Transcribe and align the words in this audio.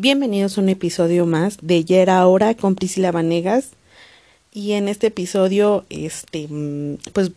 Bienvenidos 0.00 0.56
a 0.56 0.60
un 0.60 0.68
episodio 0.68 1.26
más 1.26 1.58
de 1.60 1.82
Ya 1.82 1.96
era 1.96 2.24
hora 2.24 2.54
con 2.54 2.76
Priscila 2.76 3.10
Vanegas. 3.10 3.70
Y 4.54 4.74
en 4.74 4.86
este 4.86 5.08
episodio, 5.08 5.84
este, 5.90 6.46
mm, 6.48 6.98
pues 7.12 7.32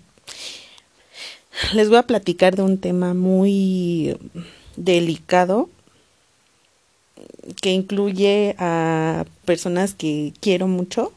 les 1.73 1.89
voy 1.89 1.97
a 1.97 2.03
platicar 2.03 2.55
de 2.55 2.61
un 2.61 2.77
tema 2.77 3.15
muy 3.15 4.15
delicado 4.75 5.71
que 7.63 7.71
incluye 7.71 8.55
a 8.59 9.25
personas 9.43 9.95
que 9.95 10.31
quiero 10.39 10.67
mucho, 10.67 11.11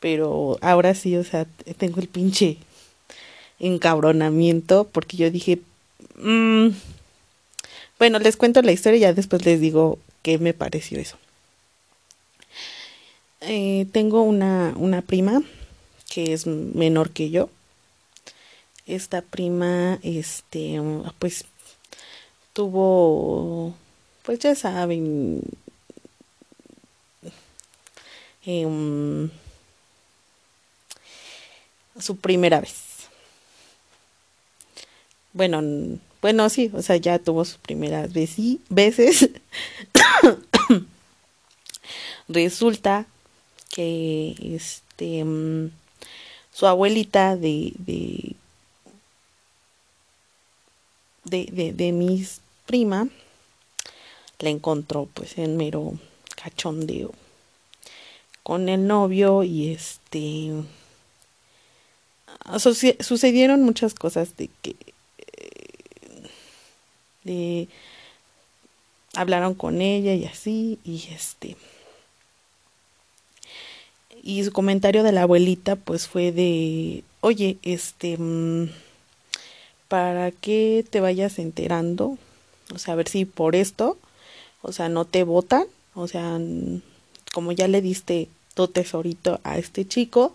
pero 0.00 0.56
ahora 0.62 0.94
sí, 0.94 1.18
o 1.18 1.24
sea, 1.24 1.46
tengo 1.76 2.00
el 2.00 2.08
pinche 2.08 2.56
encabronamiento 3.60 4.88
porque 4.90 5.18
yo 5.18 5.30
dije, 5.30 5.60
mm, 6.16 6.68
bueno, 7.98 8.18
les 8.20 8.38
cuento 8.38 8.62
la 8.62 8.72
historia 8.72 8.96
y 8.96 9.00
ya 9.00 9.12
después 9.12 9.44
les 9.44 9.60
digo 9.60 9.98
qué 10.24 10.38
me 10.38 10.54
pareció 10.54 10.98
eso. 10.98 11.18
Eh, 13.42 13.86
tengo 13.92 14.22
una, 14.22 14.72
una 14.76 15.02
prima 15.02 15.42
que 16.08 16.32
es 16.32 16.46
menor 16.46 17.10
que 17.10 17.28
yo. 17.30 17.50
Esta 18.86 19.20
prima, 19.20 19.98
este, 20.02 20.80
pues, 21.18 21.44
tuvo, 22.54 23.74
pues 24.22 24.38
ya 24.38 24.54
saben, 24.54 25.42
em, 28.46 29.30
su 32.00 32.16
primera 32.16 32.60
vez. 32.60 33.08
Bueno, 35.34 35.60
bueno, 36.22 36.48
sí, 36.48 36.70
o 36.72 36.80
sea, 36.80 36.96
ya 36.96 37.18
tuvo 37.18 37.44
sus 37.44 37.58
primeras 37.58 38.10
veces. 38.14 39.28
Resulta 42.28 43.06
que 43.70 44.34
este 44.42 45.24
mm, 45.24 45.70
su 46.52 46.66
abuelita 46.66 47.36
de 47.36 47.72
de, 47.78 48.36
de, 51.24 51.72
de, 51.72 51.92
mis 51.92 52.40
prima 52.66 53.08
la 54.38 54.50
encontró 54.50 55.08
pues 55.12 55.36
en 55.38 55.56
mero 55.56 55.98
cachondeo 56.36 57.12
con 58.42 58.68
el 58.68 58.86
novio 58.86 59.42
y 59.42 59.72
este 59.72 60.52
sucedieron 63.00 63.62
muchas 63.62 63.94
cosas 63.94 64.36
de 64.36 64.50
que 64.62 64.76
de 67.24 67.68
hablaron 69.14 69.54
con 69.54 69.80
ella 69.80 70.14
y 70.14 70.24
así 70.26 70.78
y 70.84 71.08
este 71.12 71.56
y 74.24 74.42
su 74.42 74.52
comentario 74.52 75.02
de 75.02 75.12
la 75.12 75.22
abuelita 75.22 75.76
pues 75.76 76.08
fue 76.08 76.32
de 76.32 77.04
oye 77.20 77.58
este 77.62 78.16
mm, 78.18 78.70
para 79.88 80.30
que 80.30 80.84
te 80.88 81.00
vayas 81.00 81.38
enterando 81.38 82.16
o 82.74 82.78
sea 82.78 82.94
a 82.94 82.96
ver 82.96 83.08
si 83.08 83.26
por 83.26 83.54
esto 83.54 83.98
o 84.62 84.72
sea 84.72 84.88
no 84.88 85.04
te 85.04 85.24
votan 85.24 85.66
o 85.94 86.08
sea 86.08 86.40
como 87.34 87.52
ya 87.52 87.68
le 87.68 87.82
diste 87.82 88.28
tu 88.54 88.66
tesorito 88.68 89.40
a 89.44 89.58
este 89.58 89.86
chico 89.86 90.34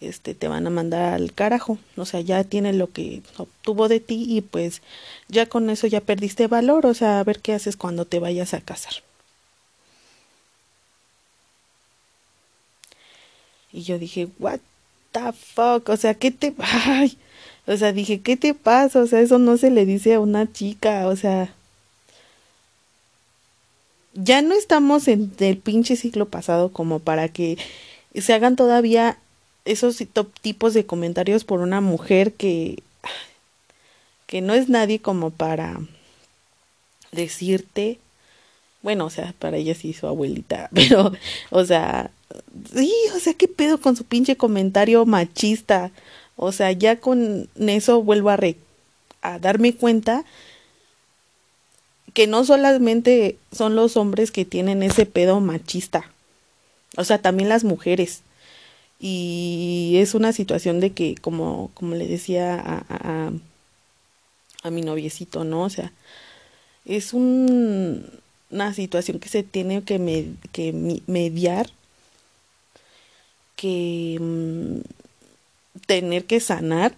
este 0.00 0.34
te 0.34 0.48
van 0.48 0.66
a 0.66 0.70
mandar 0.70 1.14
al 1.14 1.32
carajo, 1.32 1.78
o 1.96 2.04
sea, 2.04 2.20
ya 2.20 2.44
tiene 2.44 2.72
lo 2.72 2.90
que 2.92 3.22
obtuvo 3.38 3.88
de 3.88 4.00
ti 4.00 4.26
y 4.28 4.42
pues 4.42 4.82
ya 5.28 5.46
con 5.46 5.70
eso 5.70 5.86
ya 5.86 6.00
perdiste 6.00 6.46
valor, 6.46 6.84
o 6.84 6.94
sea, 6.94 7.20
a 7.20 7.24
ver 7.24 7.40
qué 7.40 7.54
haces 7.54 7.76
cuando 7.76 8.04
te 8.04 8.18
vayas 8.18 8.52
a 8.52 8.60
casar. 8.60 8.94
Y 13.74 13.82
yo 13.82 13.98
dije, 13.98 14.28
what 14.38 14.60
the 15.10 15.32
fuck, 15.32 15.88
o 15.88 15.96
sea, 15.96 16.14
¿qué 16.14 16.30
te 16.30 16.54
o 17.66 17.76
sea, 17.76 17.92
dije, 17.92 18.20
¿qué 18.20 18.36
te 18.36 18.54
pasa? 18.54 19.00
O 19.00 19.06
sea, 19.08 19.20
eso 19.20 19.40
no 19.40 19.56
se 19.56 19.70
le 19.70 19.84
dice 19.84 20.14
a 20.14 20.20
una 20.20 20.50
chica, 20.52 21.08
o 21.08 21.16
sea, 21.16 21.52
ya 24.14 24.42
no 24.42 24.54
estamos 24.54 25.08
en 25.08 25.32
el 25.40 25.58
pinche 25.58 25.96
siglo 25.96 26.26
pasado 26.26 26.72
como 26.72 27.00
para 27.00 27.28
que 27.28 27.58
se 28.14 28.32
hagan 28.32 28.54
todavía 28.54 29.18
esos 29.64 30.00
tipos 30.40 30.72
de 30.72 30.86
comentarios 30.86 31.42
por 31.42 31.60
una 31.60 31.80
mujer 31.80 32.32
que 32.32 32.78
que 34.28 34.40
no 34.40 34.54
es 34.54 34.68
nadie 34.68 35.00
como 35.00 35.30
para 35.30 35.80
decirte 37.10 37.98
bueno, 38.82 39.06
o 39.06 39.10
sea, 39.10 39.34
para 39.38 39.56
ella 39.56 39.74
sí 39.74 39.94
su 39.94 40.06
abuelita, 40.06 40.68
pero 40.74 41.12
o 41.50 41.64
sea, 41.64 42.10
sí, 42.74 42.92
o 43.14 43.18
sea, 43.18 43.34
qué 43.34 43.48
pedo 43.48 43.80
con 43.80 43.96
su 43.96 44.04
pinche 44.04 44.36
comentario 44.36 45.06
machista. 45.06 45.90
O 46.36 46.52
sea, 46.52 46.72
ya 46.72 47.00
con 47.00 47.48
eso 47.56 48.02
vuelvo 48.02 48.30
a 48.30 48.38
a 49.22 49.38
darme 49.38 49.74
cuenta 49.74 50.24
que 52.12 52.26
no 52.26 52.44
solamente 52.44 53.38
son 53.52 53.74
los 53.76 53.96
hombres 53.96 54.30
que 54.30 54.44
tienen 54.44 54.82
ese 54.82 55.06
pedo 55.06 55.40
machista. 55.40 56.10
O 56.96 57.04
sea, 57.04 57.20
también 57.20 57.48
las 57.48 57.64
mujeres 57.64 58.22
y 59.00 59.96
es 59.98 60.14
una 60.14 60.32
situación 60.32 60.80
de 60.80 60.92
que 60.92 61.16
como 61.16 61.70
como 61.74 61.94
le 61.94 62.06
decía 62.06 62.54
a, 62.54 63.30
a, 64.62 64.70
mi 64.70 64.80
noviecito 64.80 65.44
no 65.44 65.62
o 65.62 65.68
sea 65.68 65.92
es 66.86 67.12
un, 67.12 68.08
una 68.50 68.72
situación 68.72 69.18
que 69.18 69.28
se 69.28 69.42
tiene 69.42 69.82
que, 69.82 70.30
que 70.52 70.72
mediar 71.06 71.70
que 73.56 74.18
mm, 74.20 74.80
tener 75.86 76.24
que 76.26 76.40
sanar. 76.40 76.94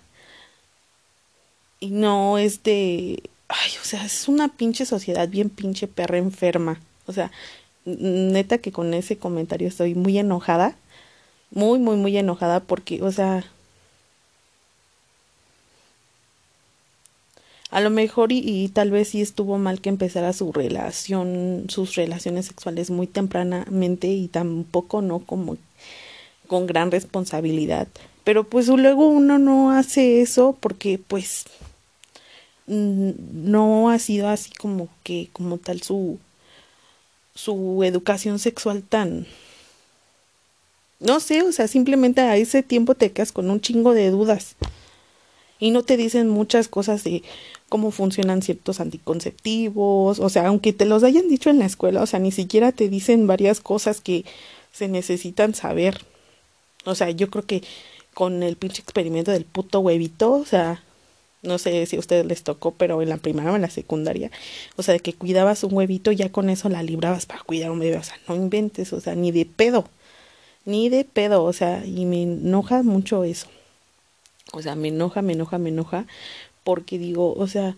Y 1.81 1.91
no 1.91 2.39
es 2.39 2.62
de 2.62 3.22
ay 3.49 3.71
o 3.81 3.84
sea 3.84 4.05
es 4.05 4.28
una 4.28 4.49
pinche 4.49 4.87
sociedad 4.87 5.28
bien 5.28 5.50
pinche 5.50 5.89
perra 5.89 6.19
enferma. 6.19 6.81
O 7.06 7.12
sea 7.12 7.31
neta 7.87 8.59
que 8.59 8.72
con 8.72 8.94
ese 8.94 9.17
comentario 9.19 9.69
estoy 9.69 9.94
muy 9.94 10.19
enojada. 10.19 10.77
Muy, 11.50 11.78
muy, 11.78 11.97
muy 11.97 12.17
enojada 12.19 12.61
porque, 12.61 13.03
o 13.03 13.12
sea, 13.12 13.44
a 17.71 17.81
lo 17.81 17.91
mejor 17.91 18.33
y, 18.33 18.38
y, 18.38 18.69
tal 18.69 18.91
vez 18.91 19.09
sí 19.09 19.23
estuvo 19.23 19.59
mal 19.59 19.81
que 19.81 19.88
empezara 19.88 20.33
su 20.33 20.53
relación, 20.53 21.67
sus 21.69 21.94
relaciones 21.94 22.47
sexuales 22.47 22.91
muy 22.91 23.06
tempranamente 23.06 24.09
y 24.09 24.28
tampoco 24.28 25.03
no 25.03 25.21
como 25.21 25.56
con 26.47 26.67
gran 26.67 26.91
responsabilidad. 26.91 27.89
Pero 28.25 28.45
pues 28.45 28.69
luego 28.69 29.07
uno 29.09 29.39
no 29.39 29.73
hace 29.73 30.21
eso 30.21 30.57
porque 30.59 30.99
pues 30.99 31.45
no 32.67 33.91
ha 33.91 33.99
sido 33.99 34.29
así 34.29 34.51
como 34.53 34.89
que 35.05 35.29
como 35.33 35.59
tal 35.59 35.83
su 35.83 36.19
su 37.35 37.85
educación 37.85 38.39
sexual 38.41 38.83
tan 38.83 39.27
no 40.99 41.21
sé, 41.21 41.43
o 41.43 41.53
sea, 41.53 41.69
simplemente 41.69 42.21
a 42.23 42.37
ese 42.37 42.62
tiempo 42.62 42.95
te 42.95 43.12
quedas 43.12 43.33
con 43.33 43.51
un 43.51 43.61
chingo 43.61 43.93
de 43.93 44.11
dudas. 44.11 44.56
Y 45.59 45.71
no 45.71 45.83
te 45.83 45.97
dicen 45.97 46.29
muchas 46.29 46.69
cosas 46.69 47.05
de 47.05 47.23
cómo 47.69 47.91
funcionan 47.91 48.43
ciertos 48.43 48.81
anticonceptivos, 48.81 50.21
o 50.21 50.29
sea, 50.29 50.47
aunque 50.49 50.73
te 50.73 50.85
los 50.85 51.03
hayan 51.03 51.29
dicho 51.29 51.51
en 51.51 51.59
la 51.59 51.67
escuela, 51.67 52.03
o 52.03 52.06
sea, 52.06 52.19
ni 52.19 52.31
siquiera 52.31 52.73
te 52.73 52.89
dicen 52.89 53.27
varias 53.27 53.61
cosas 53.61 54.01
que 54.01 54.25
se 54.73 54.89
necesitan 54.89 55.55
saber. 55.55 56.05
O 56.87 56.95
sea, 56.95 57.11
yo 57.11 57.29
creo 57.31 57.45
que 57.45 57.63
con 58.15 58.43
el 58.43 58.57
pinche 58.57 58.83
experimento 58.83 59.31
del 59.33 59.45
puto 59.45 59.81
huevito, 59.81 60.33
o 60.33 60.45
sea, 60.47 60.83
no 61.43 61.59
sé 61.59 61.85
si 61.87 61.97
a 61.97 62.01
ustedes 62.01 62.25
les 62.27 62.43
tocó, 62.43 62.73
pero 62.73 63.03
en 63.03 63.11
la 63.11 63.19
primaria 63.19 63.53
o 63.53 63.57
en 63.57 63.63
la 63.63 63.71
secundaria, 63.71 64.31
o 64.77 64.83
sea, 64.83 64.95
de 64.95 65.01
que 65.01 65.13
cuidabas 65.13 65.65
un 65.65 65.75
huevito, 65.75 66.13
ya 66.13 66.33
con 66.33 66.49
eso 66.51 66.69
la 66.69 66.83
librabas 66.83 67.27
para 67.27 67.43
cuidar 67.43 67.71
un 67.71 67.81
bebé, 67.81 67.99
o 67.99 68.03
sea, 68.03 68.19
no 68.29 68.35
inventes, 68.35 68.93
o 68.93 69.00
sea, 69.00 69.15
ni 69.15 69.33
de 69.33 69.44
pedo 69.44 69.87
ni 70.67 70.88
de 70.91 71.05
pedo, 71.05 71.44
o 71.44 71.53
sea, 71.53 71.85
y 71.87 72.05
me 72.05 72.23
enoja 72.25 72.83
mucho 72.83 73.25
eso. 73.25 73.49
O 74.53 74.62
sea, 74.62 74.75
me 74.77 74.89
enoja, 74.89 75.23
me 75.23 75.32
enoja, 75.32 75.59
me 75.59 75.71
enoja, 75.71 76.06
porque 76.65 76.99
digo, 76.99 77.35
o 77.35 77.47
sea, 77.49 77.77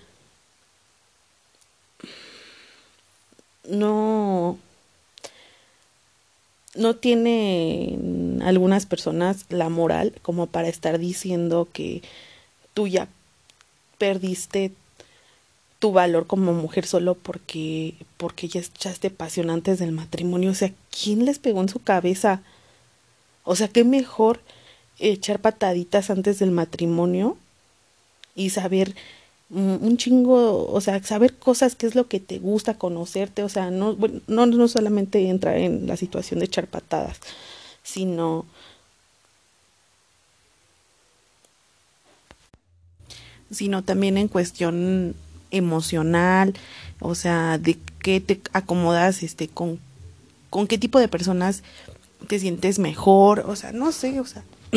no, 3.65 4.59
no 6.75 6.97
tiene 6.97 7.97
algunas 8.43 8.87
personas 8.87 9.45
la 9.49 9.69
moral 9.69 10.15
como 10.23 10.47
para 10.47 10.69
estar 10.69 10.99
diciendo 10.99 11.69
que 11.73 12.03
tú 12.75 12.87
ya 12.87 13.09
perdiste 13.99 14.73
tu 15.79 15.93
valor 15.93 16.27
como 16.27 16.53
mujer 16.53 16.87
solo 16.87 17.15
porque 17.15 17.95
porque 18.17 18.49
ya 18.49 18.61
echaste 18.61 19.11
pasión 19.11 19.51
antes 19.51 19.79
del 19.79 19.93
matrimonio, 19.93 20.51
o 20.51 20.55
sea, 20.55 20.73
¿quién 20.91 21.25
les 21.25 21.39
pegó 21.39 21.61
en 21.61 21.69
su 21.69 21.79
cabeza? 21.81 22.43
O 23.45 23.57
sea, 23.57 23.69
qué 23.69 23.85
mejor 23.85 24.41
echar 24.99 25.41
pataditas 25.41 26.11
antes 26.11 26.39
del 26.39 26.51
matrimonio 26.51 27.37
y 28.35 28.51
saber 28.51 28.95
un 29.51 29.97
chingo, 29.97 30.71
o 30.71 30.81
sea, 30.81 31.03
saber 31.03 31.35
cosas, 31.35 31.75
qué 31.75 31.87
es 31.87 31.95
lo 31.95 32.07
que 32.07 32.21
te 32.21 32.39
gusta, 32.39 32.75
conocerte, 32.75 33.43
o 33.43 33.49
sea, 33.49 33.71
no, 33.71 33.97
no, 34.27 34.47
no 34.47 34.69
solamente 34.69 35.27
entrar 35.29 35.57
en 35.57 35.87
la 35.87 35.97
situación 35.97 36.41
de 36.41 36.47
echar 36.47 36.67
patadas, 36.67 37.19
sino 37.93 38.45
sino 43.51 43.83
también 43.83 44.19
en 44.19 44.29
cuestión 44.29 45.17
emocional, 45.51 46.53
o 47.01 47.15
sea, 47.15 47.57
de 47.57 47.79
qué 48.03 48.21
te 48.21 48.43
acomodas 48.53 49.23
este 49.23 49.49
con 49.49 49.81
con 50.51 50.67
qué 50.67 50.77
tipo 50.79 50.99
de 50.99 51.09
personas 51.09 51.63
te 52.27 52.39
sientes 52.39 52.79
mejor, 52.79 53.41
o 53.41 53.57
sea, 53.57 53.73
no 53.73 53.93
sé, 53.93 54.21
o 54.21 54.27
sea, 54.27 54.43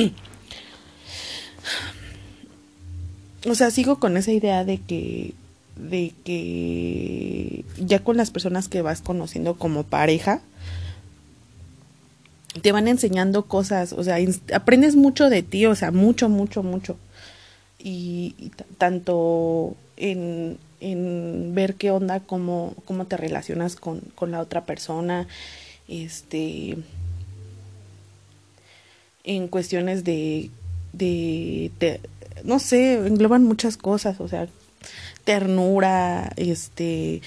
o 3.50 3.56
sea, 3.56 3.72
sigo 3.72 4.00
con 4.00 4.16
esa 4.16 4.31
idea 4.31 4.63
de 4.63 4.80
que 4.80 5.34
de 5.75 6.13
que 6.24 7.66
ya 7.78 8.00
con 8.00 8.16
las 8.16 8.31
personas 8.31 8.69
que 8.69 8.81
vas 8.81 9.02
conociendo 9.02 9.56
como 9.56 9.84
pareja 9.84 10.42
te 12.59 12.71
van 12.71 12.88
enseñando 12.88 13.44
cosas, 13.44 13.94
o 13.94 14.03
sea, 14.03 14.18
aprendes 14.53 14.95
mucho 14.95 15.30
de 15.30 15.44
ti, 15.44 15.65
o 15.65 15.75
sea, 15.75 15.92
mucho, 15.92 16.27
mucho, 16.27 16.63
mucho. 16.63 16.98
Y, 17.80 18.51
tanto 18.77 19.75
en, 19.98 20.57
en, 20.81 21.56
ver 21.56 21.75
qué 21.75 21.92
onda, 21.92 22.19
cómo, 22.19 22.75
cómo 22.86 23.06
te 23.06 23.18
relacionas 23.18 23.75
con, 23.75 24.01
con 24.15 24.31
la 24.31 24.42
otra 24.42 24.65
persona, 24.65 25.27
este, 25.88 26.77
en 29.24 29.48
cuestiones 29.48 30.03
de, 30.03 30.50
de, 30.94 32.01
no 32.44 32.59
sé, 32.59 32.94
engloban 32.94 33.44
muchas 33.44 33.77
cosas, 33.77 34.19
o 34.19 34.27
sea, 34.27 34.48
ternura, 35.24 36.33
este, 36.36 37.21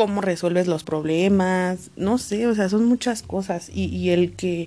cómo 0.00 0.22
resuelves 0.22 0.66
los 0.66 0.82
problemas, 0.82 1.90
no 1.94 2.16
sé, 2.16 2.46
o 2.46 2.54
sea, 2.54 2.70
son 2.70 2.86
muchas 2.86 3.20
cosas 3.20 3.68
y, 3.70 4.08
el 4.08 4.32
que 4.32 4.66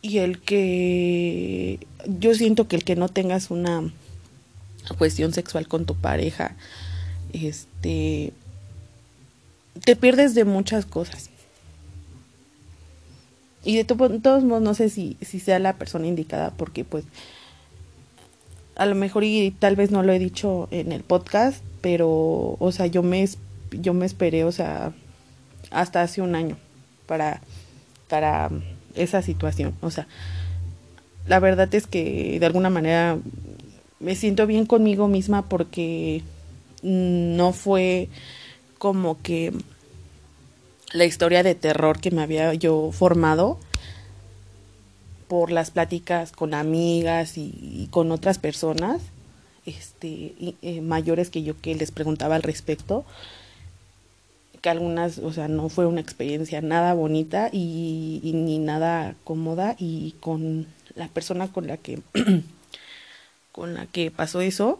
y 0.00 0.20
el 0.20 0.40
que 0.40 1.86
yo 2.06 2.34
siento 2.34 2.66
que 2.66 2.76
el 2.76 2.84
que 2.84 2.96
no 2.96 3.10
tengas 3.10 3.50
una 3.50 3.92
cuestión 4.96 5.34
sexual 5.34 5.68
con 5.68 5.84
tu 5.84 5.94
pareja, 5.96 6.56
este, 7.34 8.32
te 9.84 9.96
pierdes 9.96 10.34
de 10.34 10.46
muchas 10.46 10.86
cosas. 10.86 11.28
Y 13.64 13.76
de 13.76 13.84
todos 13.84 14.44
modos 14.44 14.62
no 14.62 14.72
sé 14.72 14.88
si, 14.88 15.18
si 15.20 15.40
sea 15.40 15.58
la 15.58 15.74
persona 15.74 16.06
indicada 16.06 16.52
porque 16.52 16.84
pues 16.84 17.04
a 18.76 18.86
lo 18.86 18.94
mejor 18.94 19.24
y 19.24 19.50
tal 19.52 19.76
vez 19.76 19.90
no 19.90 20.02
lo 20.02 20.12
he 20.12 20.18
dicho 20.18 20.68
en 20.70 20.92
el 20.92 21.02
podcast, 21.02 21.62
pero 21.80 22.56
o 22.58 22.72
sea, 22.72 22.86
yo 22.86 23.02
me 23.02 23.28
yo 23.70 23.94
me 23.94 24.06
esperé, 24.06 24.44
o 24.44 24.52
sea, 24.52 24.92
hasta 25.70 26.02
hace 26.02 26.22
un 26.22 26.34
año 26.34 26.56
para 27.06 27.40
para 28.08 28.50
esa 28.94 29.22
situación, 29.22 29.74
o 29.80 29.90
sea, 29.90 30.06
la 31.26 31.40
verdad 31.40 31.72
es 31.74 31.86
que 31.86 32.38
de 32.38 32.46
alguna 32.46 32.70
manera 32.70 33.18
me 34.00 34.14
siento 34.14 34.46
bien 34.46 34.66
conmigo 34.66 35.08
misma 35.08 35.48
porque 35.48 36.22
no 36.82 37.52
fue 37.52 38.08
como 38.78 39.20
que 39.22 39.52
la 40.92 41.04
historia 41.04 41.42
de 41.42 41.54
terror 41.54 42.00
que 42.00 42.10
me 42.10 42.22
había 42.22 42.52
yo 42.54 42.90
formado 42.92 43.58
por 45.34 45.50
las 45.50 45.72
pláticas 45.72 46.30
con 46.30 46.54
amigas 46.54 47.38
y, 47.38 47.88
con 47.90 48.12
otras 48.12 48.38
personas 48.38 49.02
este 49.66 50.32
eh, 50.62 50.80
mayores 50.80 51.28
que 51.28 51.42
yo 51.42 51.60
que 51.60 51.74
les 51.74 51.90
preguntaba 51.90 52.36
al 52.36 52.44
respecto 52.44 53.04
que 54.62 54.70
algunas 54.70 55.18
o 55.18 55.32
sea 55.32 55.48
no 55.48 55.68
fue 55.70 55.86
una 55.86 56.00
experiencia 56.00 56.60
nada 56.60 56.94
bonita 56.94 57.48
y, 57.50 58.20
y 58.22 58.32
ni 58.32 58.60
nada 58.60 59.16
cómoda 59.24 59.74
y 59.76 60.14
con 60.20 60.68
la 60.94 61.08
persona 61.08 61.50
con 61.50 61.66
la 61.66 61.78
que 61.78 62.00
con 63.50 63.74
la 63.74 63.86
que 63.86 64.12
pasó 64.12 64.40
eso 64.40 64.78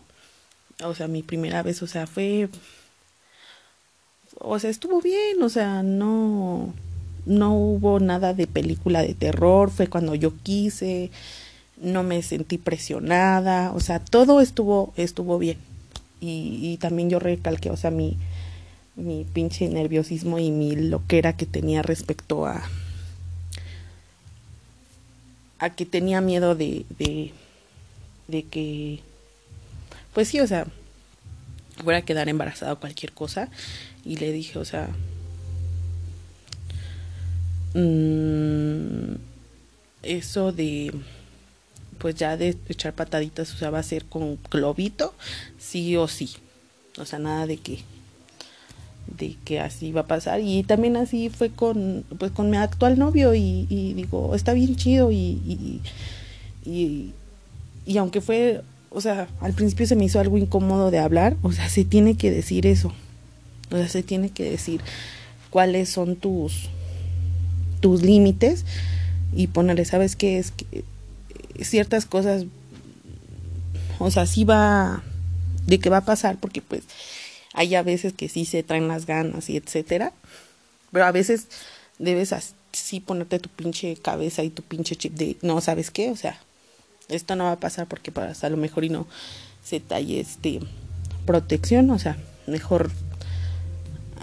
o 0.85 0.95
sea 0.95 1.09
mi 1.09 1.25
primera 1.25 1.65
vez 1.65 1.83
o 1.83 1.89
sea 1.89 2.07
fue 2.07 2.49
o 4.39 4.59
sea, 4.59 4.69
estuvo 4.69 5.01
bien, 5.01 5.41
o 5.43 5.49
sea, 5.49 5.85
no, 5.85 6.75
no 7.27 7.55
hubo 7.55 8.01
nada 8.01 8.35
de 8.35 8.47
película 8.47 9.03
de 9.03 9.15
terror, 9.15 9.71
fue 9.71 9.87
cuando 9.87 10.15
yo 10.15 10.33
quise, 10.43 11.11
no 11.81 12.03
me 12.03 12.23
sentí 12.23 12.59
presionada, 12.59 13.73
o 13.73 13.81
sea, 13.81 13.99
todo 13.99 14.41
estuvo, 14.41 14.93
estuvo 14.97 15.39
bien. 15.39 15.59
Y, 16.21 16.79
también 16.79 17.11
yo 17.11 17.19
recalqué, 17.19 17.71
o 17.71 17.77
sea, 17.77 17.91
mi, 17.91 18.17
mi 18.97 19.27
pinche 19.31 19.69
nerviosismo 19.69 20.39
y 20.39 20.51
mi 20.51 20.75
loquera 20.75 21.37
que 21.37 21.45
tenía 21.45 21.83
respecto 21.83 22.47
a, 22.47 22.63
a 25.59 25.71
que 25.71 25.85
tenía 25.85 26.23
miedo 26.23 26.55
de, 26.55 26.87
de, 26.99 27.33
de 28.29 28.43
que, 28.45 29.01
pues 30.15 30.29
sí, 30.29 30.41
o 30.41 30.47
sea, 30.47 30.67
fuera 31.83 31.99
a 31.99 32.05
quedar 32.07 32.31
embarazada 32.31 32.73
o 32.73 32.81
cualquier 32.81 33.13
cosa 33.13 33.51
y 34.03 34.17
le 34.17 34.33
dije, 34.33 34.59
o 34.59 34.65
sea, 34.65 34.89
mmm, 37.75 39.17
eso 40.03 40.53
de, 40.53 40.93
pues 41.99 42.15
ya 42.15 42.37
de 42.37 42.57
echar 42.69 42.95
pataditas, 42.95 43.53
o 43.53 43.57
sea, 43.57 43.71
va 43.71 43.81
a 43.81 43.83
ser 43.83 44.05
con 44.05 44.39
globito, 44.51 45.15
sí 45.59 45.97
o 45.97 46.09
sí. 46.09 46.31
O 46.99 47.05
sea, 47.05 47.19
nada 47.19 47.47
de 47.47 47.57
que 47.59 47.81
de 49.19 49.37
que 49.45 49.61
así 49.61 49.93
va 49.93 50.03
a 50.03 50.07
pasar 50.07 50.41
y 50.41 50.63
también 50.63 50.97
así 50.97 51.29
fue 51.29 51.51
con 51.51 52.07
pues 52.19 52.33
con 52.33 52.49
mi 52.49 52.57
actual 52.57 52.99
novio 52.99 53.35
y, 53.35 53.93
digo 53.95 54.35
está 54.35 54.55
bien 54.55 54.77
chido 54.77 55.13
y 55.13 55.17
y, 55.45 55.81
y 56.65 57.13
y 57.85 57.99
aunque 57.99 58.23
fue 58.23 58.63
o 58.89 59.03
sea 59.03 59.29
al 59.41 59.53
principio 59.53 59.87
se 59.87 59.95
me 59.95 60.07
hizo 60.07 60.21
algo 60.21 60.39
incómodo 60.39 60.91
de 60.91 61.01
hablar 61.01 61.37
o 61.43 61.53
sea 61.53 61.69
se 61.69 61.85
tiene 61.85 62.17
que 62.17 62.31
decir 62.31 62.67
eso 62.67 62.95
o 63.71 63.77
sea, 63.77 63.89
se 63.89 64.03
tiene 64.03 64.31
que 64.31 64.51
decir 64.51 64.81
cuáles 65.51 65.89
son 65.89 66.17
tus, 66.17 66.69
tus 67.85 68.01
límites 68.01 68.65
y 69.37 69.49
ponerle, 69.49 69.85
¿sabes 69.85 70.17
qué? 70.17 70.39
Es 70.39 70.53
que 70.53 70.85
ciertas 71.63 72.07
cosas, 72.07 72.47
o 73.99 74.11
sea, 74.11 74.25
sí 74.25 74.45
va, 74.45 75.03
de 75.67 75.79
qué 75.79 75.91
va 75.91 75.99
a 75.99 76.05
pasar, 76.07 76.39
porque 76.41 76.63
pues 76.63 76.85
hay 77.53 77.75
a 77.75 77.83
veces 77.83 78.15
que 78.15 78.31
sí 78.31 78.47
se 78.47 78.63
traen 78.63 78.89
las 78.89 79.05
ganas 79.05 79.51
y 79.51 79.59
etcétera, 79.59 80.15
pero 80.93 81.05
a 81.05 81.13
veces 81.13 81.49
debes 81.99 82.33
así 82.33 83.01
ponerte 83.01 83.39
tu 83.39 83.51
pinche 83.51 83.97
cabeza 83.97 84.43
y 84.43 84.49
tu 84.49 84.63
pinche 84.63 84.97
chip 84.97 85.13
de, 85.13 85.37
no, 85.43 85.61
¿sabes 85.61 85.91
qué? 85.91 86.11
O 86.11 86.17
sea, 86.17 86.41
esto 87.11 87.37
no 87.37 87.45
va 87.45 87.53
a 87.53 87.61
pasar 87.61 87.87
porque 87.87 88.13
para 88.13 88.33
a 88.33 88.49
lo 88.49 88.57
mejor 88.57 88.85
y 88.85 88.89
no 88.89 89.07
se 89.63 89.79
talle 89.79 90.21
este 90.21 90.61
protección, 91.27 91.91
o 91.91 91.99
sea, 91.99 92.17
mejor 92.47 92.91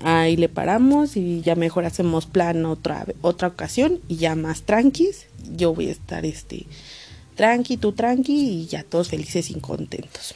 ahí 0.04 0.38
le 0.38 0.50
paramos 0.50 1.18
y 1.18 1.42
ya 1.42 1.56
mejor 1.56 1.86
hacemos 1.86 2.26
plan 2.26 2.66
otra 2.66 3.06
otra 3.22 3.48
ocasión 3.48 4.00
y 4.08 4.18
ya 4.18 4.36
más 4.36 4.64
tranquis. 4.64 5.28
Yo 5.56 5.74
voy 5.74 5.88
a 5.88 5.92
estar 5.92 6.26
este 6.26 6.66
tranqui 7.36 7.78
tú 7.78 7.92
tranqui 7.92 8.34
y 8.34 8.66
ya 8.68 8.84
todos 8.84 9.10
felices 9.10 9.50
y 9.50 9.56
contentos. 9.56 10.36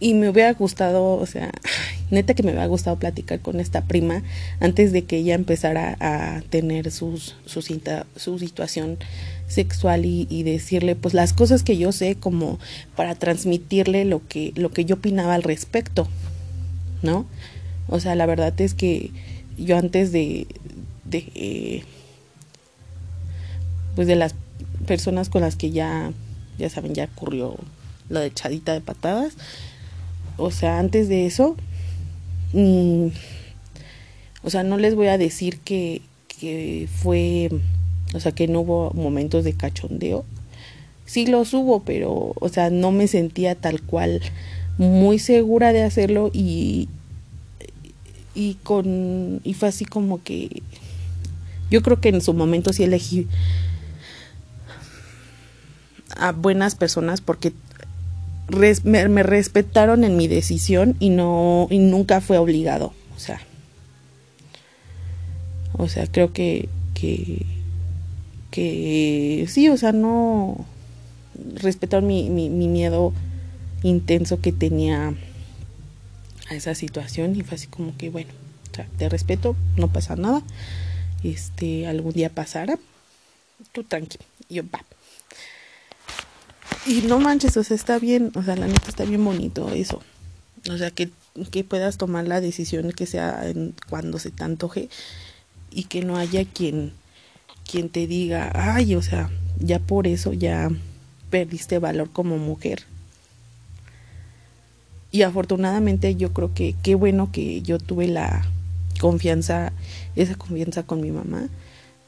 Y 0.00 0.14
me 0.14 0.28
hubiera 0.28 0.52
gustado 0.52 1.14
o 1.14 1.26
sea 1.26 1.50
neta 2.10 2.34
que 2.34 2.42
me 2.42 2.50
hubiera 2.50 2.66
gustado 2.66 2.98
platicar 2.98 3.40
con 3.40 3.60
esta 3.60 3.82
prima 3.84 4.22
antes 4.60 4.92
de 4.92 5.04
que 5.04 5.18
ella 5.18 5.34
empezara 5.34 5.96
a 6.00 6.42
tener 6.50 6.90
sus, 6.90 7.36
su, 7.46 7.62
su 8.16 8.38
situación 8.38 8.98
sexual 9.46 10.04
y, 10.04 10.26
y, 10.30 10.42
decirle 10.42 10.94
pues 10.94 11.14
las 11.14 11.32
cosas 11.32 11.62
que 11.62 11.76
yo 11.76 11.92
sé 11.92 12.16
como 12.16 12.58
para 12.96 13.14
transmitirle 13.14 14.04
lo 14.04 14.26
que 14.26 14.52
lo 14.56 14.70
que 14.70 14.84
yo 14.84 14.96
opinaba 14.96 15.34
al 15.34 15.42
respecto 15.42 16.06
no 17.02 17.26
o 17.88 18.00
sea, 18.00 18.14
la 18.14 18.26
verdad 18.26 18.58
es 18.60 18.74
que 18.74 19.10
yo 19.56 19.76
antes 19.76 20.12
de, 20.12 20.46
de 21.04 21.82
pues 23.94 24.06
de 24.06 24.14
las 24.14 24.34
personas 24.86 25.28
con 25.28 25.42
las 25.42 25.56
que 25.56 25.70
ya, 25.70 26.12
ya 26.56 26.70
saben, 26.70 26.94
ya 26.94 27.08
ocurrió 27.12 27.56
la 28.08 28.24
echadita 28.24 28.72
de 28.72 28.80
patadas. 28.80 29.34
O 30.36 30.50
sea, 30.50 30.78
antes 30.78 31.08
de 31.08 31.26
eso, 31.26 31.56
mm, 32.52 33.08
o 34.44 34.50
sea, 34.50 34.62
no 34.62 34.76
les 34.76 34.94
voy 34.94 35.08
a 35.08 35.18
decir 35.18 35.58
que, 35.58 36.00
que 36.28 36.88
fue, 37.02 37.50
o 38.14 38.20
sea, 38.20 38.32
que 38.32 38.46
no 38.46 38.60
hubo 38.60 38.92
momentos 38.92 39.42
de 39.42 39.54
cachondeo. 39.54 40.24
Sí 41.04 41.26
los 41.26 41.52
hubo, 41.54 41.82
pero, 41.82 42.34
o 42.36 42.48
sea, 42.48 42.70
no 42.70 42.92
me 42.92 43.08
sentía 43.08 43.54
tal 43.56 43.82
cual 43.82 44.20
muy 44.76 45.18
segura 45.18 45.72
de 45.72 45.82
hacerlo 45.82 46.30
y, 46.32 46.88
y 48.38 48.54
con 48.62 49.40
y 49.42 49.54
fue 49.54 49.68
así 49.68 49.84
como 49.84 50.22
que 50.22 50.62
yo 51.72 51.82
creo 51.82 52.00
que 52.00 52.08
en 52.08 52.20
su 52.20 52.34
momento 52.34 52.72
sí 52.72 52.84
elegí 52.84 53.26
a 56.16 56.30
buenas 56.30 56.76
personas 56.76 57.20
porque 57.20 57.52
me, 58.84 59.22
respetaron 59.24 60.04
en 60.04 60.16
mi 60.16 60.28
decisión 60.28 60.94
y 61.00 61.10
no 61.10 61.66
y 61.68 61.80
nunca 61.80 62.20
fue 62.20 62.38
obligado 62.38 62.94
o 63.16 63.18
sea. 63.18 63.40
O 65.72 65.88
sea 65.88 66.06
creo 66.06 66.32
que 66.32 66.68
que 66.94 67.44
que 68.52 69.46
sí 69.48 69.68
o 69.68 69.76
sea 69.76 69.90
no 69.90 70.64
respetaron 71.54 72.06
mi, 72.06 72.30
mi 72.30 72.68
miedo 72.68 73.12
intenso 73.82 74.40
que 74.40 74.52
tenía 74.52 75.12
a 76.50 76.54
esa 76.54 76.74
situación 76.74 77.36
y 77.36 77.42
fue 77.42 77.56
así 77.56 77.66
como 77.66 77.96
que 77.96 78.10
bueno 78.10 78.30
o 78.72 78.74
sea, 78.74 78.86
te 78.96 79.08
respeto 79.08 79.56
no 79.76 79.92
pasa 79.92 80.16
nada 80.16 80.42
este 81.22 81.86
algún 81.86 82.12
día 82.12 82.30
pasará 82.30 82.78
tú 83.72 83.84
tranqui 83.84 84.18
yo 84.48 84.62
va 84.72 84.80
y 86.88 87.02
no 87.02 87.20
manches, 87.20 87.56
o 87.58 87.64
sea, 87.64 87.76
está 87.76 87.98
bien, 87.98 88.32
o 88.34 88.42
sea, 88.42 88.56
la 88.56 88.66
neta 88.66 88.88
está 88.88 89.04
bien 89.04 89.22
bonito 89.22 89.68
eso. 89.70 90.02
O 90.70 90.78
sea, 90.78 90.90
que, 90.90 91.10
que 91.50 91.62
puedas 91.62 91.98
tomar 91.98 92.26
la 92.26 92.40
decisión 92.40 92.92
que 92.92 93.04
sea 93.04 93.46
en, 93.46 93.74
cuando 93.90 94.18
se 94.18 94.30
te 94.30 94.42
antoje 94.42 94.88
y 95.70 95.84
que 95.84 96.02
no 96.02 96.16
haya 96.16 96.46
quien, 96.46 96.92
quien 97.70 97.90
te 97.90 98.06
diga, 98.06 98.50
ay, 98.54 98.94
o 98.94 99.02
sea, 99.02 99.30
ya 99.58 99.80
por 99.80 100.06
eso 100.06 100.32
ya 100.32 100.70
perdiste 101.28 101.78
valor 101.78 102.10
como 102.10 102.38
mujer. 102.38 102.84
Y 105.10 105.22
afortunadamente 105.22 106.14
yo 106.16 106.32
creo 106.32 106.52
que 106.52 106.74
qué 106.82 106.94
bueno 106.94 107.30
que 107.32 107.62
yo 107.62 107.78
tuve 107.78 108.08
la 108.08 108.46
confianza, 109.00 109.72
esa 110.16 110.34
confianza 110.34 110.82
con 110.82 111.00
mi 111.00 111.10
mamá 111.10 111.48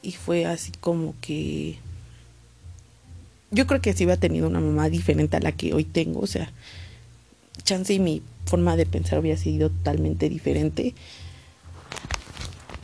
y 0.01 0.11
fue 0.13 0.45
así 0.45 0.71
como 0.79 1.13
que 1.21 1.77
yo 3.51 3.67
creo 3.67 3.81
que 3.81 3.93
si 3.93 4.05
hubiera 4.05 4.19
tenido 4.19 4.47
una 4.47 4.59
mamá 4.59 4.89
diferente 4.89 5.37
a 5.37 5.41
la 5.41 5.51
que 5.51 5.73
hoy 5.73 5.83
tengo, 5.83 6.21
o 6.21 6.27
sea, 6.27 6.51
chance 7.63 7.93
y 7.93 7.99
mi 7.99 8.21
forma 8.45 8.77
de 8.77 8.85
pensar 8.85 9.19
hubiera 9.19 9.37
sido 9.37 9.69
totalmente 9.69 10.29
diferente. 10.29 10.95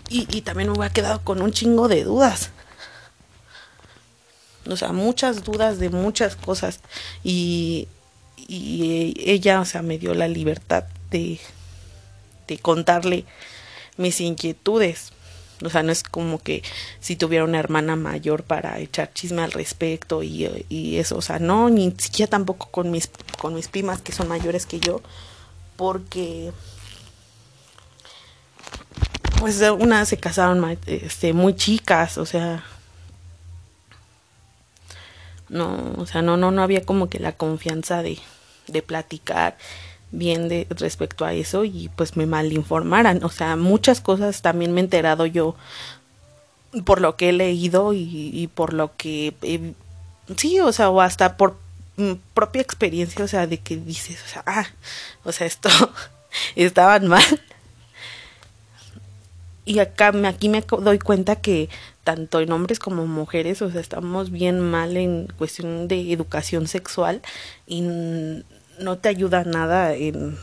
Y, 0.10 0.28
y 0.36 0.42
también 0.42 0.70
me 0.70 0.78
hubiera 0.78 0.94
quedado 0.94 1.22
con 1.24 1.42
un 1.42 1.52
chingo 1.52 1.88
de 1.88 2.04
dudas. 2.04 2.52
O 4.70 4.76
sea, 4.76 4.92
muchas 4.92 5.46
dudas 5.46 5.80
de 5.80 5.90
muchas 5.90 6.36
cosas. 6.36 6.82
Y, 7.24 7.88
y 8.38 9.13
ella, 9.17 9.60
o 9.60 9.65
sea, 9.65 9.82
me 9.82 9.98
dio 9.98 10.13
la 10.13 10.27
libertad 10.27 10.86
de, 11.12 11.39
de 12.48 12.58
contarle 12.60 13.25
mis 13.98 14.22
inquietudes. 14.22 15.12
O 15.65 15.70
sea, 15.72 15.82
no 15.82 15.91
es 15.91 16.03
como 16.03 16.39
que 16.39 16.62
si 17.00 17.15
tuviera 17.15 17.44
una 17.44 17.60
hermana 17.60 17.96
mayor 17.96 18.44
para 18.44 18.77
echar 18.79 19.12
chisme 19.13 19.41
al 19.41 19.51
respecto 19.51 20.22
y, 20.22 20.65
y 20.70 20.98
eso. 20.98 21.17
O 21.17 21.22
sea, 21.22 21.39
no, 21.39 21.70
ni 21.70 21.94
siquiera 21.98 22.29
tampoco 22.29 22.70
con 22.70 22.91
mis, 22.91 23.10
con 23.39 23.56
mis 23.56 23.67
primas 23.67 24.01
que 24.01 24.12
son 24.12 24.27
mayores 24.27 24.67
que 24.67 24.79
yo. 24.79 25.01
Porque 25.75 26.51
pues 29.39 29.62
una 29.62 30.06
se 30.06 30.17
casaron 30.17 30.77
este, 30.88 31.34
muy 31.34 31.56
chicas, 31.56 32.17
o 32.17 32.25
sea, 32.25 32.63
no, 35.50 35.94
o 35.98 36.06
sea, 36.06 36.22
no, 36.22 36.38
no, 36.38 36.51
no 36.51 36.62
había 36.62 36.86
como 36.86 37.10
que 37.10 37.20
la 37.20 37.32
confianza 37.32 38.04
de, 38.04 38.20
de 38.68 38.82
platicar 38.82 39.58
bien 40.12 40.48
de 40.48 40.68
respecto 40.70 41.25
a 41.25 41.34
eso 41.34 41.66
y 41.66 41.89
pues 41.96 42.18
me 42.18 42.25
malinformaran. 42.25 43.24
O 43.24 43.30
sea, 43.30 43.56
muchas 43.56 44.01
cosas 44.01 44.42
también 44.42 44.74
me 44.74 44.82
he 44.82 44.84
enterado 44.84 45.25
yo 45.25 45.56
por 46.86 47.01
lo 47.01 47.16
que 47.16 47.30
he 47.30 47.34
leído 47.34 47.94
y, 47.94 48.32
y 48.34 48.48
por 48.48 48.74
lo 48.74 48.96
que 48.96 49.34
sí, 50.36 50.60
o 50.60 50.72
sea, 50.72 50.89
o 50.89 51.01
hasta 51.01 51.38
por 51.38 51.58
propia 52.34 52.62
experiencia, 52.62 53.24
o 53.24 53.27
sea, 53.27 53.48
de 53.48 53.58
que 53.58 53.77
dices, 53.77 54.22
o 54.24 54.27
sea, 54.27 54.44
ah, 54.46 54.68
o 55.24 55.32
sea, 55.32 55.48
esto 55.48 55.70
estaban 56.56 57.08
mal. 57.08 57.24
Y 59.68 59.80
acá 59.80 60.14
aquí 60.26 60.48
me 60.48 60.62
doy 60.62 60.98
cuenta 60.98 61.36
que 61.36 61.68
tanto 62.06 62.40
en 62.40 62.54
hombres 62.54 62.80
como 62.80 63.06
mujeres, 63.06 63.62
o 63.62 63.70
sea, 63.70 63.82
estamos 63.82 64.32
bien 64.32 64.62
mal 64.62 64.96
en 64.96 65.28
cuestión 65.38 65.90
de 65.90 66.14
educación 66.14 66.70
sexual 66.70 67.22
y 67.66 67.82
no 67.82 68.98
te 68.98 69.10
ayuda 69.10 69.44
nada 69.44 69.94
en, 69.94 70.38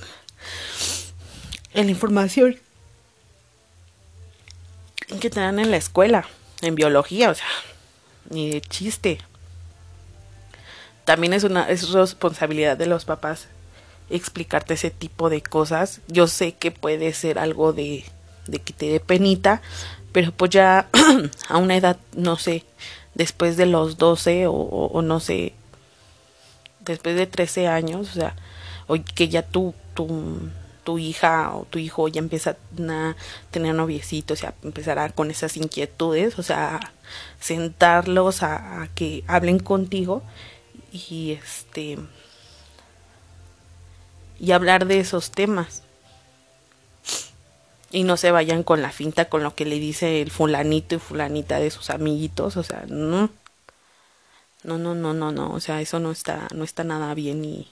en 1.72 1.86
la 1.86 1.90
información 1.90 2.58
que 5.22 5.30
te 5.30 5.40
dan 5.40 5.58
en 5.58 5.70
la 5.70 5.78
escuela, 5.78 6.26
en 6.60 6.74
biología, 6.74 7.30
o 7.30 7.34
sea, 7.34 7.48
ni 8.28 8.50
de 8.50 8.60
chiste. 8.60 9.20
También 11.06 11.32
es 11.32 11.44
una 11.44 11.70
es 11.70 11.88
responsabilidad 11.92 12.76
de 12.76 12.84
los 12.84 13.06
papás 13.06 13.48
explicarte 14.10 14.74
ese 14.74 14.90
tipo 14.90 15.30
de 15.30 15.40
cosas. 15.40 16.02
Yo 16.08 16.26
sé 16.26 16.52
que 16.52 16.70
puede 16.70 17.10
ser 17.14 17.38
algo 17.38 17.72
de, 17.72 18.04
de 18.46 18.58
que 18.58 18.72
te 18.72 18.86
dé 18.86 19.00
penita, 19.00 19.62
pero 20.12 20.32
pues 20.32 20.50
ya 20.50 20.88
a 21.48 21.58
una 21.58 21.76
edad, 21.76 21.96
no 22.16 22.36
sé, 22.36 22.64
después 23.14 23.56
de 23.56 23.66
los 23.66 23.98
12 23.98 24.46
o, 24.48 25.02
no 25.02 25.20
sé, 25.20 25.54
después 26.80 27.16
de 27.16 27.26
13 27.26 27.68
años, 27.68 28.10
o 28.10 28.14
sea, 28.14 28.36
o 28.86 28.96
que 29.14 29.28
ya 29.28 29.42
tu, 29.42 29.74
tu 30.84 30.98
hija 30.98 31.54
o 31.54 31.64
tu 31.64 31.78
hijo 31.78 32.06
ya 32.08 32.20
empieza 32.20 32.50
a 32.50 33.14
tener 33.50 33.74
noviecitos, 33.74 34.38
o 34.38 34.40
sea, 34.40 34.54
empezará 34.62 35.08
con 35.10 35.30
esas 35.30 35.56
inquietudes, 35.56 36.38
o 36.38 36.42
sea, 36.42 36.92
sentarlos 37.40 38.42
a, 38.42 38.82
a 38.82 38.88
que 38.88 39.24
hablen 39.26 39.58
contigo 39.58 40.22
y 40.92 41.32
este 41.32 41.98
y 44.38 44.52
hablar 44.52 44.86
de 44.86 45.00
esos 45.00 45.30
temas 45.30 45.82
y 47.94 48.02
no 48.02 48.16
se 48.16 48.32
vayan 48.32 48.64
con 48.64 48.82
la 48.82 48.90
finta 48.90 49.26
con 49.26 49.44
lo 49.44 49.54
que 49.54 49.64
le 49.64 49.78
dice 49.78 50.20
el 50.20 50.32
fulanito 50.32 50.96
y 50.96 50.98
fulanita 50.98 51.60
de 51.60 51.70
sus 51.70 51.90
amiguitos, 51.90 52.56
o 52.56 52.64
sea, 52.64 52.84
no 52.88 53.30
no, 54.64 54.78
no, 54.78 54.94
no, 54.96 55.14
no, 55.14 55.30
no, 55.30 55.52
o 55.52 55.60
sea, 55.60 55.80
eso 55.80 56.00
no 56.00 56.10
está, 56.10 56.48
no 56.52 56.64
está 56.64 56.82
nada 56.82 57.14
bien 57.14 57.44
y, 57.44 57.68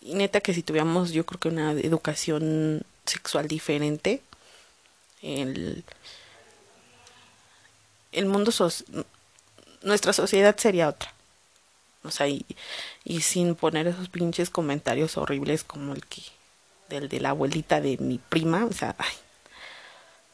neta 0.00 0.40
que 0.40 0.54
si 0.54 0.62
tuviéramos 0.62 1.10
yo 1.10 1.26
creo 1.26 1.40
que 1.40 1.48
una 1.48 1.72
educación 1.72 2.82
sexual 3.04 3.48
diferente, 3.48 4.22
el, 5.20 5.84
el 8.12 8.26
mundo, 8.26 8.52
nuestra 9.82 10.12
sociedad 10.12 10.56
sería 10.56 10.88
otra. 10.88 11.12
O 12.04 12.10
sea, 12.10 12.28
y, 12.28 12.46
y 13.04 13.20
sin 13.22 13.56
poner 13.56 13.88
esos 13.88 14.08
pinches 14.08 14.48
comentarios 14.48 15.16
horribles 15.16 15.64
como 15.64 15.94
el 15.94 16.06
que, 16.06 16.22
del 16.88 17.08
de 17.08 17.20
la 17.20 17.30
abuelita 17.30 17.80
de 17.80 17.96
mi 17.98 18.18
prima, 18.18 18.64
o 18.64 18.72
sea, 18.72 18.96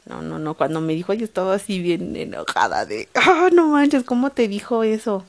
no, 0.05 0.23
no, 0.23 0.39
no, 0.39 0.55
cuando 0.55 0.81
me 0.81 0.95
dijo 0.95 1.13
yo 1.15 1.25
estaba 1.25 1.55
así 1.55 1.81
bien 1.81 2.17
enojada 2.17 2.87
de, 2.87 3.09
ah, 3.15 3.49
no 3.53 3.69
manches, 3.69 4.05
¿cómo 4.05 4.31
te 4.31 4.49
dijo 4.49 4.83
eso? 4.83 5.25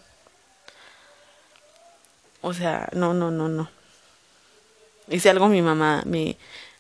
O 2.42 2.54
sea, 2.54 2.90
no, 2.94 3.14
no, 3.14 3.32
no, 3.32 3.48
no. 3.48 3.70
Hice 5.08 5.30
algo 5.30 5.48
mi 5.48 5.62
mamá 5.62 6.04
me, 6.06 6.38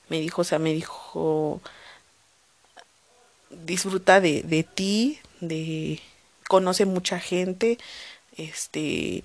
me 0.09 0.19
dijo, 0.19 0.41
o 0.41 0.45
sea, 0.45 0.59
me 0.59 0.73
dijo, 0.73 1.61
disfruta 3.49 4.19
de, 4.19 4.43
de 4.43 4.63
ti, 4.63 5.19
de, 5.39 6.01
conoce 6.47 6.85
mucha 6.85 7.19
gente, 7.19 7.77
este, 8.35 9.23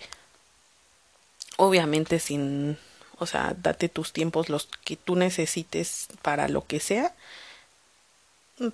obviamente 1.56 2.18
sin, 2.18 2.78
o 3.18 3.26
sea, 3.26 3.54
date 3.60 3.88
tus 3.88 4.12
tiempos, 4.12 4.48
los 4.48 4.68
que 4.84 4.96
tú 4.96 5.16
necesites 5.16 6.08
para 6.22 6.48
lo 6.48 6.66
que 6.66 6.80
sea 6.80 7.14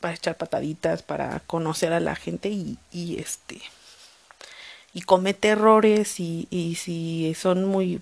para 0.00 0.14
echar 0.14 0.36
pataditas, 0.36 1.02
para 1.02 1.40
conocer 1.40 1.92
a 1.92 2.00
la 2.00 2.16
gente 2.16 2.48
y, 2.48 2.78
este 3.18 3.60
y 4.92 5.02
comete 5.02 5.48
errores 5.48 6.20
y, 6.20 6.46
y 6.50 6.76
si 6.76 7.34
son 7.34 7.64
muy 7.64 8.00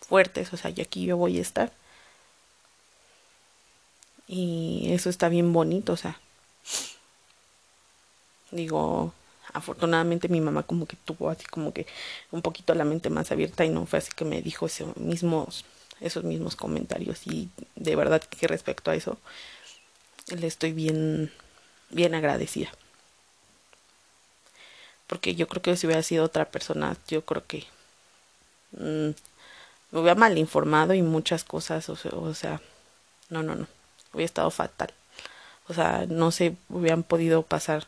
fuertes, 0.00 0.52
o 0.52 0.56
sea, 0.56 0.70
y 0.74 0.80
aquí 0.80 1.04
yo 1.04 1.16
voy 1.16 1.38
a 1.38 1.42
estar. 1.42 1.72
Y 4.28 4.90
eso 4.92 5.10
está 5.10 5.28
bien 5.28 5.52
bonito, 5.52 5.94
o 5.94 5.96
sea. 5.96 6.20
Digo, 8.50 9.12
afortunadamente 9.52 10.28
mi 10.28 10.40
mamá 10.40 10.62
como 10.62 10.86
que 10.86 10.96
tuvo 10.96 11.28
así 11.30 11.44
como 11.46 11.72
que 11.72 11.86
un 12.30 12.42
poquito 12.42 12.74
la 12.74 12.84
mente 12.84 13.10
más 13.10 13.32
abierta 13.32 13.64
y 13.64 13.68
no 13.68 13.86
fue 13.86 13.98
así 13.98 14.10
que 14.14 14.24
me 14.24 14.40
dijo 14.42 14.66
esos 14.66 14.96
mismos 14.96 15.64
esos 16.00 16.24
mismos 16.24 16.56
comentarios 16.56 17.26
y 17.26 17.50
de 17.76 17.96
verdad 17.96 18.22
que 18.22 18.46
respecto 18.46 18.90
a 18.90 18.94
eso 18.94 19.18
le 20.28 20.46
estoy 20.46 20.72
bien, 20.72 21.32
bien 21.90 22.14
agradecida. 22.14 22.70
Porque 25.06 25.34
yo 25.34 25.48
creo 25.48 25.62
que 25.62 25.76
si 25.76 25.86
hubiera 25.86 26.02
sido 26.02 26.24
otra 26.24 26.44
persona, 26.44 26.96
yo 27.08 27.24
creo 27.24 27.46
que 27.46 27.64
mm, 28.72 29.10
me 29.90 30.00
hubiera 30.00 30.14
mal 30.14 30.36
informado 30.38 30.94
y 30.94 31.02
muchas 31.02 31.44
cosas, 31.44 31.88
o 31.88 31.96
sea, 31.96 32.12
o 32.12 32.34
sea, 32.34 32.60
no, 33.30 33.42
no, 33.42 33.54
no, 33.54 33.66
hubiera 34.12 34.26
estado 34.26 34.50
fatal. 34.50 34.92
O 35.68 35.74
sea, 35.74 36.06
no 36.08 36.30
se 36.30 36.56
hubieran 36.68 37.02
podido 37.02 37.42
pasar 37.42 37.86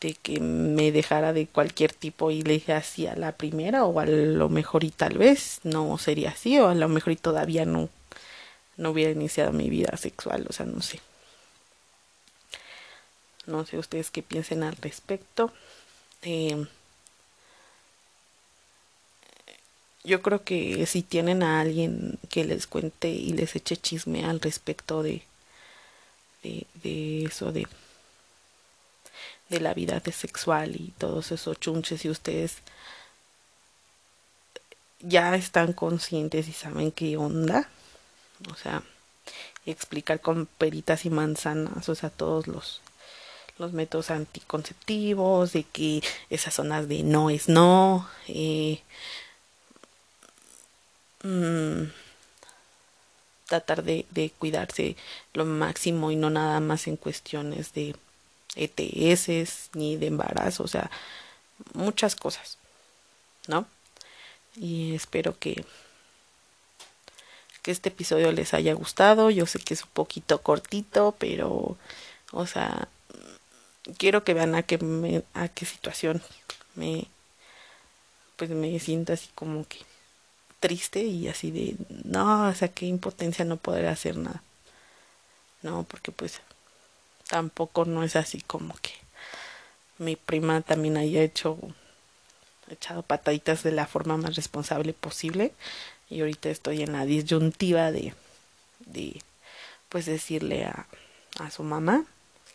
de 0.00 0.14
que 0.14 0.40
me 0.40 0.92
dejara 0.92 1.32
de 1.32 1.46
cualquier 1.46 1.92
tipo 1.92 2.30
y 2.30 2.42
le 2.42 2.54
dije 2.54 2.74
así 2.74 3.06
a 3.06 3.16
la 3.16 3.32
primera 3.32 3.84
o 3.84 3.98
a 3.98 4.06
lo 4.06 4.48
mejor 4.48 4.84
y 4.84 4.90
tal 4.90 5.18
vez 5.18 5.60
no 5.64 5.96
sería 5.98 6.30
así 6.30 6.58
o 6.58 6.68
a 6.68 6.74
lo 6.74 6.88
mejor 6.88 7.12
y 7.14 7.16
todavía 7.16 7.64
no 7.64 7.88
no 8.76 8.90
hubiera 8.90 9.10
iniciado 9.12 9.52
mi 9.52 9.70
vida 9.70 9.96
sexual, 9.96 10.46
o 10.48 10.52
sea, 10.52 10.66
no 10.66 10.82
sé. 10.82 11.00
No 13.46 13.64
sé 13.64 13.78
ustedes 13.78 14.10
qué 14.10 14.22
piensen 14.22 14.62
al 14.62 14.76
respecto. 14.76 15.52
Eh, 16.22 16.66
yo 20.04 20.22
creo 20.22 20.44
que 20.44 20.86
si 20.86 21.02
tienen 21.02 21.42
a 21.42 21.60
alguien 21.60 22.18
que 22.30 22.44
les 22.44 22.66
cuente 22.66 23.08
y 23.08 23.32
les 23.32 23.56
eche 23.56 23.76
chisme 23.76 24.24
al 24.24 24.40
respecto 24.40 25.02
de, 25.02 25.22
de, 26.42 26.66
de 26.82 27.24
eso, 27.24 27.52
de, 27.52 27.66
de 29.48 29.60
la 29.60 29.74
vida 29.74 30.00
sexual 30.12 30.76
y 30.76 30.92
todos 30.98 31.32
esos 31.32 31.58
chunches 31.60 32.04
y 32.04 32.10
ustedes 32.10 32.56
ya 35.00 35.34
están 35.36 35.72
conscientes 35.72 36.48
y 36.48 36.52
saben 36.52 36.90
qué 36.90 37.16
onda, 37.16 37.68
o 38.50 38.54
sea, 38.56 38.82
explicar 39.66 40.20
con 40.20 40.46
peritas 40.46 41.04
y 41.04 41.10
manzanas, 41.10 41.88
o 41.88 41.94
sea, 41.94 42.10
todos 42.10 42.46
los 42.46 42.80
los 43.58 43.72
métodos 43.72 44.10
anticonceptivos, 44.10 45.52
de 45.52 45.64
que 45.64 46.02
esas 46.28 46.54
zonas 46.54 46.88
de 46.88 47.02
no 47.02 47.30
es 47.30 47.48
no, 47.48 48.06
eh, 48.28 48.82
mm, 51.22 51.84
tratar 53.46 53.82
de, 53.82 54.04
de 54.10 54.30
cuidarse 54.30 54.96
lo 55.32 55.44
máximo 55.46 56.10
y 56.10 56.16
no 56.16 56.30
nada 56.30 56.60
más 56.60 56.86
en 56.86 56.96
cuestiones 56.96 57.72
de 57.72 57.96
ETS 58.54 59.70
ni 59.74 59.96
de 59.96 60.06
embarazo, 60.06 60.64
o 60.64 60.68
sea, 60.68 60.90
muchas 61.74 62.16
cosas, 62.16 62.58
¿no? 63.48 63.66
Y 64.56 64.94
espero 64.94 65.38
que 65.38 65.64
que 67.62 67.72
este 67.72 67.88
episodio 67.88 68.30
les 68.30 68.54
haya 68.54 68.74
gustado. 68.74 69.28
Yo 69.30 69.44
sé 69.46 69.58
que 69.58 69.74
es 69.74 69.82
un 69.82 69.90
poquito 69.90 70.40
cortito, 70.40 71.16
pero 71.18 71.76
o 72.32 72.46
sea, 72.46 72.88
quiero 73.98 74.24
que 74.24 74.34
vean 74.34 74.54
a 74.54 74.62
qué 74.62 74.78
me, 74.78 75.24
a 75.34 75.48
qué 75.48 75.66
situación 75.66 76.22
me 76.76 77.06
pues 78.36 78.50
me 78.50 78.78
siento 78.78 79.12
así 79.14 79.28
como 79.34 79.66
que 79.66 79.78
triste 80.60 81.02
y 81.02 81.28
así 81.28 81.50
de 81.50 81.76
no, 82.04 82.48
o 82.48 82.54
sea, 82.54 82.68
qué 82.68 82.86
impotencia 82.86 83.44
no 83.44 83.56
poder 83.56 83.86
hacer 83.86 84.16
nada. 84.16 84.42
No, 85.62 85.84
porque 85.84 86.12
pues 86.12 86.40
tampoco 87.28 87.84
no 87.84 88.02
es 88.02 88.16
así 88.16 88.40
como 88.40 88.74
que 88.82 88.92
mi 89.98 90.16
prima 90.16 90.60
también 90.60 90.96
haya 90.96 91.22
hecho 91.22 91.58
echado 92.68 93.02
pataditas 93.02 93.62
de 93.62 93.72
la 93.72 93.86
forma 93.86 94.16
más 94.16 94.34
responsable 94.36 94.92
posible 94.92 95.52
y 96.10 96.20
ahorita 96.20 96.50
estoy 96.50 96.82
en 96.82 96.92
la 96.92 97.04
disyuntiva 97.04 97.92
de 97.92 98.14
de 98.80 99.20
pues 99.88 100.06
decirle 100.06 100.64
a, 100.64 100.86
a 101.38 101.50
su 101.50 101.62
mamá 101.62 102.04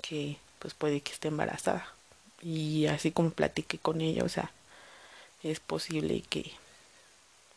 que 0.02 0.38
pues 0.62 0.74
puede 0.76 1.02
que 1.02 1.12
esté 1.12 1.30
embarazada. 1.30 1.88
Y 2.42 2.86
así 2.86 3.12
como 3.12 3.32
platiqué 3.32 3.80
con 3.80 4.00
ella, 4.02 4.24
o 4.24 4.30
sea, 4.30 4.52
es 5.44 5.60
posible 5.60 6.24
que, 6.30 6.52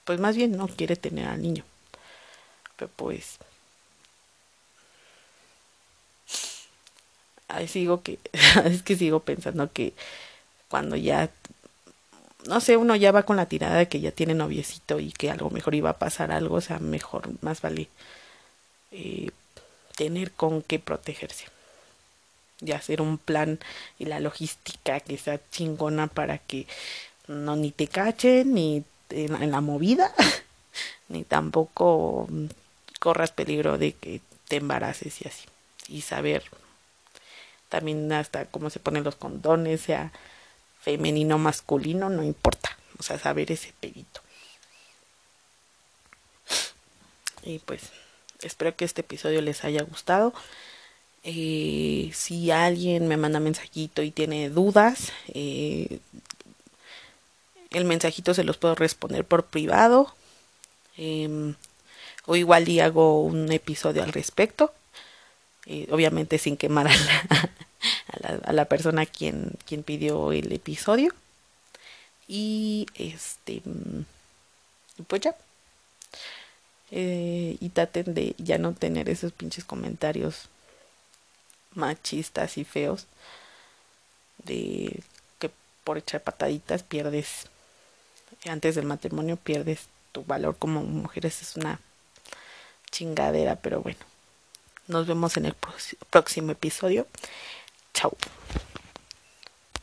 pues 0.04 0.18
más 0.21 0.37
bien 0.37 0.56
no 0.56 0.68
quiere 0.68 0.97
tener 0.97 1.26
al 1.28 1.42
niño. 1.42 1.64
Pero 2.76 2.90
pues, 2.97 3.38
ahí 7.54 7.68
sigo 7.68 8.02
que, 8.02 8.18
es 8.64 8.82
que 8.82 8.96
sigo 8.96 9.20
pensando 9.20 9.73
que 9.73 9.94
cuando 10.68 10.96
ya, 10.96 11.30
no 12.46 12.61
sé, 12.61 12.76
uno 12.76 12.96
ya 12.96 13.12
va 13.12 13.25
con 13.25 13.37
la 13.37 13.46
tirada 13.46 13.76
de 13.76 13.88
que 13.88 14.00
ya 14.00 14.11
tiene 14.11 14.34
noviecito 14.34 15.00
y 15.00 15.12
que 15.12 15.30
algo 15.30 15.50
mejor 15.50 15.75
iba 15.75 15.90
a 15.90 15.99
pasar 15.99 16.32
algo, 16.32 16.56
o 16.56 16.61
sea, 16.61 16.78
mejor, 16.78 17.30
más 17.42 17.61
vale 17.61 17.88
eh, 18.90 19.30
tener 19.96 20.32
con 20.32 20.62
qué 20.62 20.78
protegerse. 20.78 21.46
Y 22.60 22.73
hacer 22.73 23.02
un 23.02 23.19
plan 23.19 23.58
y 23.99 24.06
la 24.06 24.21
logística 24.21 25.00
que 25.00 25.19
sea 25.19 25.40
chingona 25.50 26.06
para 26.06 26.38
que 26.38 26.67
no 27.26 27.56
ni 27.56 27.73
te 27.73 27.88
cachen 27.88 28.54
ni 28.54 28.84
en 29.10 29.50
la 29.50 29.60
movida 29.60 30.12
ni 31.08 31.25
tampoco 31.25 32.28
corras 33.00 33.32
peligro 33.32 33.76
de 33.76 33.93
que 33.93 34.21
te 34.49 34.56
embaraces 34.56 35.21
y 35.21 35.28
así. 35.28 35.47
Y 35.88 36.00
saber 36.02 36.45
también 37.75 38.13
hasta 38.13 38.45
cómo 38.45 38.71
se 38.71 38.78
ponen 38.78 39.02
los 39.02 39.17
condones 39.17 39.80
sea 39.80 40.13
femenino 40.80 41.39
masculino 41.39 42.08
no 42.08 42.23
importa 42.23 42.78
o 43.00 43.02
sea 43.02 43.19
saber 43.19 43.50
ese 43.50 43.73
pedito 43.80 44.21
y 47.43 47.58
pues 47.58 47.82
espero 48.43 48.76
que 48.76 48.84
este 48.84 49.00
episodio 49.00 49.43
les 49.43 49.65
haya 49.65 49.82
gustado 49.82 50.32
eh, 51.25 52.13
si 52.15 52.52
alguien 52.52 53.08
me 53.08 53.17
manda 53.17 53.41
mensajito 53.41 54.02
y 54.02 54.10
tiene 54.10 54.50
dudas, 54.50 55.10
eh, 55.28 56.00
el 57.71 57.87
mensajito 57.87 58.34
se 58.34 58.45
los 58.45 58.58
puedo 58.58 58.75
responder 58.75 59.25
por 59.25 59.47
privado. 59.47 60.15
Eh, 60.99 61.54
o 62.26 62.37
igual 62.37 62.69
y 62.69 62.80
hago 62.80 63.23
un 63.23 63.50
episodio 63.50 64.02
al 64.02 64.13
respecto. 64.13 64.75
Eh, 65.67 65.89
obviamente 65.91 66.37
sin 66.37 66.58
quemar 66.58 66.89
a 66.89 66.95
la, 66.95 67.50
a 68.15 68.29
la, 68.33 68.41
a 68.45 68.53
la 68.53 68.65
persona 68.67 69.07
quien, 69.07 69.53
quien 69.67 69.83
pidió 69.83 70.33
el 70.33 70.53
episodio. 70.53 71.13
Y 72.27 72.87
este 72.95 73.63
pues 75.07 75.23
ya. 75.23 75.37
Eh, 76.91 77.57
y 77.61 77.69
traten 77.71 78.15
de 78.15 78.35
ya 78.39 78.59
no 78.59 78.73
tener 78.75 79.09
esos 79.09 79.33
pinches 79.33 79.65
comentarios 79.65 80.49
machistas 81.73 82.57
y 82.57 82.65
feos 82.65 83.07
de 84.45 85.03
que 85.41 85.50
por 85.83 85.99
echar 85.99 86.23
pataditas 86.23 86.83
pierdes 86.85 87.49
antes 88.49 88.77
del 88.77 88.85
matrimonio 88.85 89.37
pierdes 89.37 89.89
tu 90.13 90.25
valor 90.25 90.57
como 90.57 90.83
mujeres 90.83 91.43
es 91.43 91.57
una 91.57 91.81
chingadera 92.93 93.57
pero 93.57 93.81
bueno 93.81 93.99
nos 94.87 95.07
vemos 95.09 95.37
en 95.37 95.47
el 95.47 95.57
próximo 96.11 96.53
episodio 96.53 97.09
Ciao. 97.95 98.13